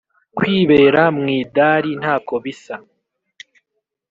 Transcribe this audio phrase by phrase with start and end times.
[0.37, 2.75] kwibera mwidari ntako bisa